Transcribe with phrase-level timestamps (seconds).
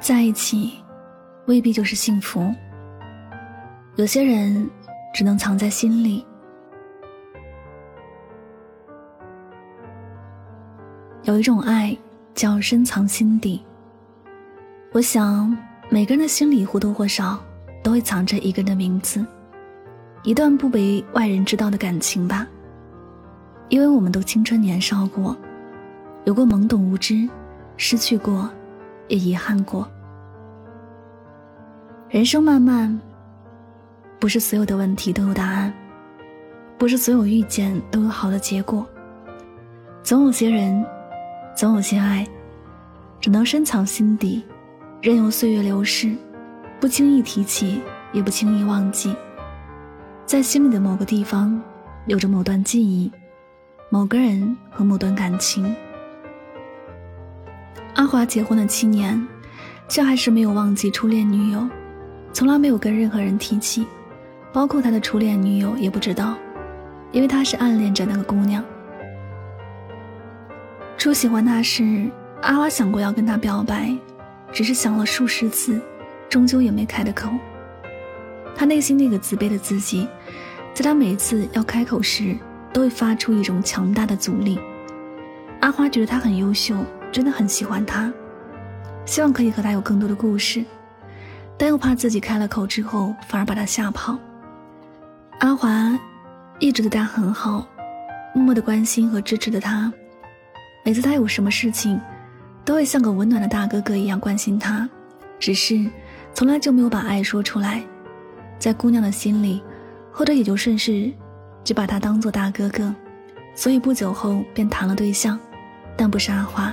[0.00, 0.72] 在一起，
[1.46, 2.54] 未必就是幸福。
[3.96, 4.68] 有些人
[5.12, 6.24] 只能藏在心里。
[11.24, 11.96] 有一种爱
[12.34, 13.62] 叫深藏心底。
[14.92, 15.54] 我想，
[15.90, 17.38] 每个人的心里或多或少
[17.82, 19.24] 都会藏着一个人的名字，
[20.22, 22.46] 一段不被外人知道的感情吧。
[23.68, 25.36] 因为我们都青春年少过，
[26.24, 27.28] 有过懵懂无知，
[27.76, 28.48] 失去过，
[29.08, 29.88] 也遗憾过。
[32.08, 32.98] 人生漫漫，
[34.18, 35.72] 不是所有的问题都有答案，
[36.78, 38.86] 不是所有遇见都有好的结果。
[40.02, 40.84] 总有些人，
[41.54, 42.26] 总有些爱，
[43.20, 44.42] 只能深藏心底，
[45.02, 46.14] 任由岁月流逝，
[46.80, 49.14] 不轻易提起，也不轻易忘记。
[50.24, 51.60] 在心里的某个地方，
[52.06, 53.12] 有着某段记忆，
[53.90, 55.74] 某个人和某段感情。
[57.98, 59.20] 阿华结婚了七年，
[59.88, 61.68] 却还是没有忘记初恋女友。
[62.32, 63.84] 从来没有跟任何人提起，
[64.52, 66.36] 包括他的初恋女友也不知道，
[67.10, 68.64] 因为他是暗恋着那个姑娘。
[70.96, 72.08] 初喜欢他时，
[72.42, 73.92] 阿花想过要跟他表白，
[74.52, 75.80] 只是想了数十次，
[76.28, 77.28] 终究也没开的口。
[78.54, 80.06] 他内心那个自卑的自己，
[80.72, 82.36] 在他每次要开口时，
[82.72, 84.56] 都会发出一种强大的阻力。
[85.62, 86.76] 阿花觉得他很优秀，
[87.10, 88.12] 真的很喜欢他，
[89.04, 90.64] 希望可以和他有更多的故事。
[91.56, 94.16] 但又怕自己开了口之后，反而把他吓跑。
[95.40, 95.98] 阿华
[96.60, 97.66] 一直对他很好，
[98.34, 99.92] 默默的关心和支持着他。
[100.84, 102.00] 每次他有什么事情，
[102.64, 104.88] 都会像个温暖的大哥哥一样关心他，
[105.38, 105.84] 只是
[106.32, 107.82] 从来就没有把爱说出来。
[108.58, 109.62] 在姑娘的心里，
[110.12, 111.12] 后者也就顺势
[111.64, 112.94] 只把他当做大哥哥，
[113.54, 115.38] 所以不久后便谈了对象，
[115.96, 116.72] 但不是阿华。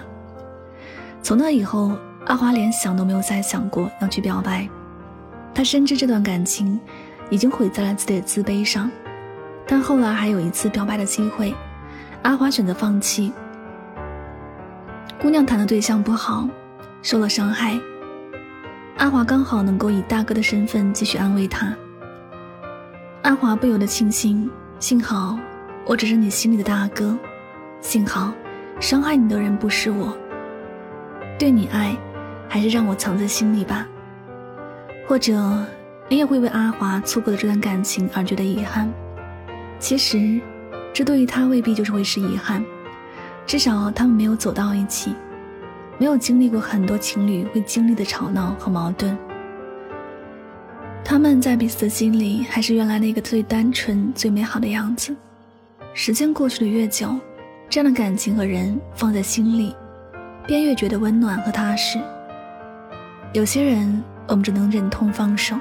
[1.25, 1.91] 从那以后。
[2.27, 4.67] 阿华连想都没有再想过要去表白，
[5.53, 6.80] 他深知这段感情
[7.30, 8.89] 已经毁在了自己的自卑上，
[9.67, 11.53] 但后来还有一次表白的机会，
[12.23, 13.31] 阿华选择放弃。
[15.21, 16.49] 姑娘谈的对象不好，
[17.03, 17.80] 受了伤害，
[18.97, 21.71] 阿华刚好能够以大哥的身份继续安慰她。
[23.21, 24.49] 阿华不由得庆幸，
[24.80, 25.37] 幸好
[25.85, 27.15] 我只是你心里的大哥，
[27.81, 28.33] 幸好
[28.80, 30.17] 伤害你的人不是我，
[31.37, 31.95] 对你爱。
[32.47, 33.85] 还是让我藏在心里吧。
[35.07, 35.33] 或者，
[36.07, 38.89] 你也会为阿华错过的这段感情而觉得遗憾。
[39.77, 40.39] 其实，
[40.93, 42.63] 这对于他未必就是会是遗憾。
[43.45, 45.13] 至少他们没有走到一起，
[45.97, 49.17] 没有经历过很多情侣会经历的吵闹和矛盾。
[51.03, 55.13] 他们在彼此的心里还是原来那个最单纯、最美好的样子。
[55.93, 57.13] 时间过去的越久，
[57.69, 59.75] 这样的感情和人放在心里，
[60.48, 62.00] 便越觉得温暖和踏实。
[63.33, 65.56] 有些人，我们只能忍痛放手；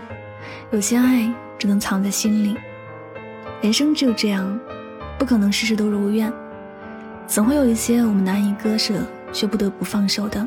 [0.71, 1.29] 有些爱，
[1.59, 2.57] 只能藏在心里。
[3.61, 4.59] 人生只有这样，
[5.19, 6.33] 不可能事事都如愿，
[7.27, 8.95] 总会有一些我们难以割舍
[9.33, 10.47] 却不得不放手的，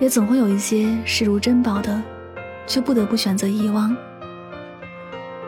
[0.00, 2.02] 也总会有一些视如珍宝的，
[2.66, 3.96] 却不得不选择遗忘。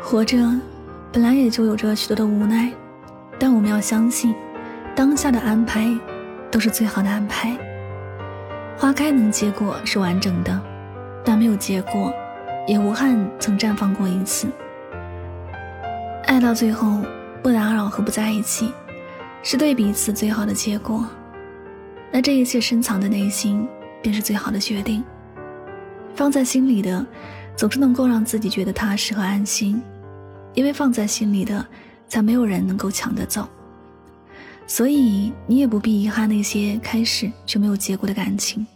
[0.00, 0.38] 活着，
[1.10, 2.72] 本来也就有着许多的无奈，
[3.38, 4.34] 但我们要相信，
[4.94, 5.92] 当下的安排，
[6.50, 7.56] 都是最好的安排。
[8.82, 10.60] 花开能结果是完整的，
[11.24, 12.12] 但没有结果，
[12.66, 14.48] 也无憾曾绽放过一次。
[16.24, 17.00] 爱到最后，
[17.44, 18.72] 不打扰和不在一起，
[19.40, 21.06] 是对彼此最好的结果。
[22.10, 23.64] 那这一切深藏的内心，
[24.02, 25.04] 便是最好的决定。
[26.16, 27.06] 放在心里的，
[27.54, 29.80] 总是能够让自己觉得踏实和安心，
[30.54, 31.64] 因为放在心里的，
[32.08, 33.48] 才没有人能够抢得走。
[34.66, 38.66] 所以，你也不必遗憾那些开始却没有结果的感情，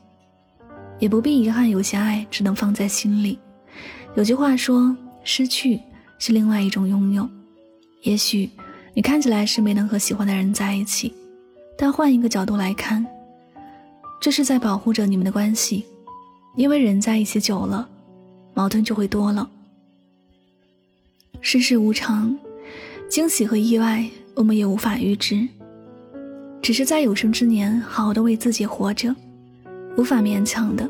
[0.98, 3.38] 也不必遗憾有些爱只能放在心里。
[4.14, 5.80] 有句话说：“失去
[6.18, 7.28] 是另外一种拥有。”
[8.02, 8.48] 也许
[8.94, 11.12] 你看起来是没能和喜欢的人在一起，
[11.76, 13.04] 但换一个角度来看，
[14.20, 15.84] 这是在保护着你们的关系。
[16.54, 17.86] 因为人在一起久了，
[18.54, 19.50] 矛盾就会多了。
[21.42, 22.34] 世事无常，
[23.10, 25.46] 惊喜和意外我们也无法预知。
[26.62, 29.14] 只是在有生之年，好好的为自己活着，
[29.96, 30.88] 无法勉强的，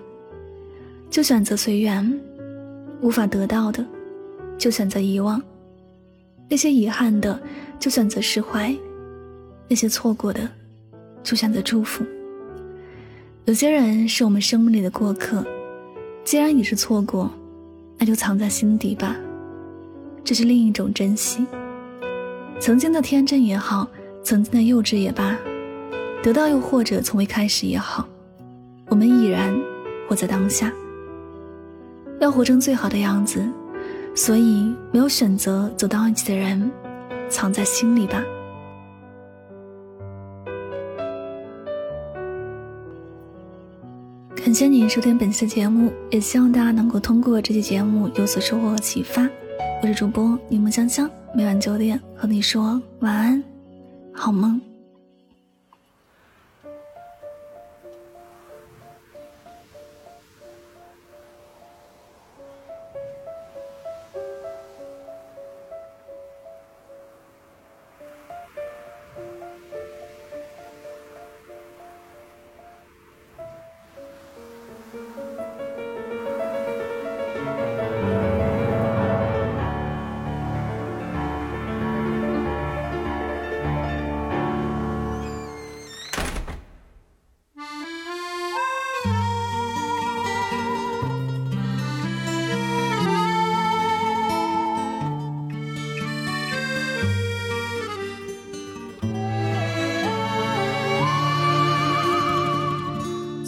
[1.09, 2.05] 就选择随缘；
[3.01, 3.85] 无法得到的，
[4.59, 5.41] 就选择遗忘；
[6.49, 7.41] 那些遗憾的，
[7.79, 8.75] 就选择释怀；
[9.69, 10.49] 那些错过的，
[11.23, 12.05] 就选择祝福。
[13.45, 15.47] 有些人是我们生命里的过客，
[16.25, 17.31] 既然已是错过，
[17.97, 19.17] 那就藏在心底吧，
[20.25, 21.47] 这是另一种珍惜。
[22.59, 23.89] 曾经的天真也好，
[24.25, 25.39] 曾经的幼稚也罢。
[26.23, 28.09] 得到又或者从未开始也好，
[28.89, 29.55] 我们已然
[30.09, 30.73] 活在当下。
[32.21, 33.45] 要活成最好的样子，
[34.15, 36.71] 所以没有选择走到一起的人，
[37.29, 38.23] 藏在心里吧。
[44.35, 49.29] 感谢您收听本期节目，也希望大家能够通过这期节目有所收获和启发。
[49.83, 53.45] 我是主播柠檬香香，每晚九点和你说晚安，
[54.15, 54.59] 好梦。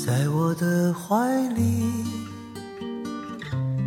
[0.08, 1.84] 在我的怀里，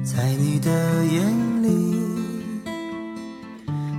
[0.03, 1.97] 在你的眼里，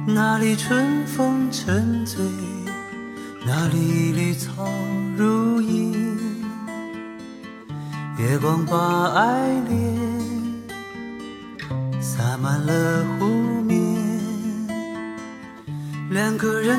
[0.07, 2.25] 那里春风沉醉，
[3.45, 4.65] 那里绿草
[5.17, 6.17] 如茵，
[8.17, 9.99] 月光把爱恋
[12.01, 13.27] 洒满了湖
[13.65, 13.77] 面，
[16.09, 16.79] 两个人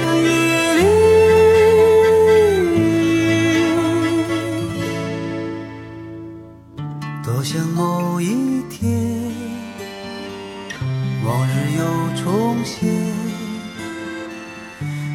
[12.81, 12.89] 重现，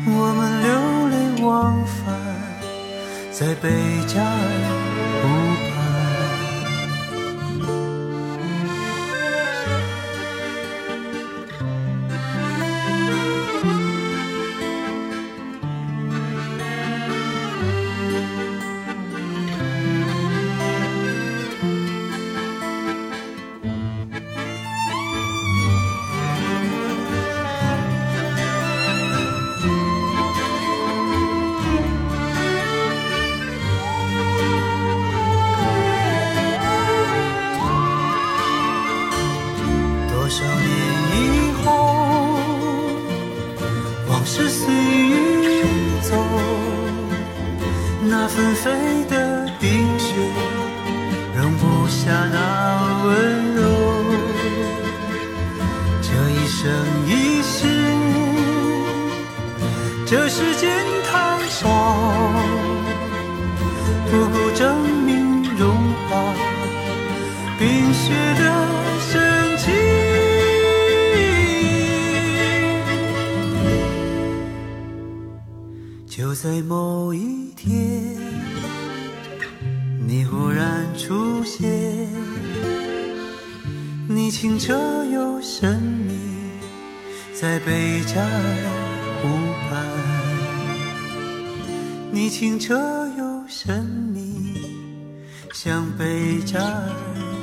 [0.06, 0.68] 我们流
[1.08, 2.14] 连忘返
[3.32, 3.68] 在贝
[4.06, 4.30] 加尔
[51.76, 53.62] 留下那温柔。
[56.00, 56.72] 这一生
[57.06, 57.68] 一世，
[60.06, 60.70] 这世间
[61.04, 61.68] 太少，
[64.10, 65.25] 不够证明
[84.66, 86.18] 清澈又神秘，
[87.32, 88.28] 在贝加尔
[89.22, 89.28] 湖
[89.62, 89.78] 畔。
[92.10, 92.74] 你清澈
[93.16, 94.60] 又神秘，
[95.52, 97.35] 像贝加尔。